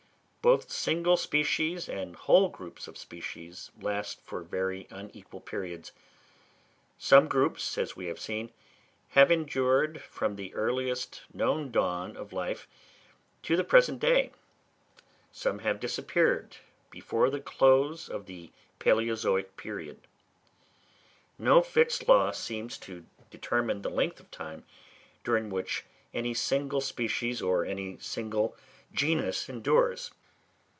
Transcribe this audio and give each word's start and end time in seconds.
Both 0.43 0.71
single 0.71 1.17
species 1.17 1.87
and 1.87 2.15
whole 2.15 2.49
groups 2.49 2.87
of 2.87 2.97
species 2.97 3.69
last 3.79 4.19
for 4.21 4.41
very 4.41 4.87
unequal 4.89 5.39
periods; 5.41 5.91
some 6.97 7.27
groups, 7.27 7.77
as 7.77 7.95
we 7.95 8.07
have 8.07 8.19
seen, 8.19 8.51
have 9.09 9.29
endured 9.29 10.01
from 10.01 10.35
the 10.37 10.51
earliest 10.55 11.21
known 11.31 11.69
dawn 11.71 12.17
of 12.17 12.33
life 12.33 12.67
to 13.43 13.55
the 13.55 13.63
present 13.63 13.99
day; 13.99 14.31
some 15.31 15.59
have 15.59 15.79
disappeared 15.79 16.57
before 16.89 17.29
the 17.29 17.39
close 17.39 18.09
of 18.09 18.25
the 18.25 18.49
palæozoic 18.79 19.55
period. 19.57 20.01
No 21.37 21.61
fixed 21.61 22.07
law 22.07 22.31
seems 22.31 22.79
to 22.79 23.05
determine 23.29 23.83
the 23.83 23.91
length 23.91 24.19
of 24.19 24.31
time 24.31 24.65
during 25.23 25.51
which 25.51 25.85
any 26.15 26.33
single 26.33 26.81
species 26.81 27.43
or 27.43 27.63
any 27.63 27.99
single 27.99 28.57
genus 28.91 29.47
endures. 29.47 30.09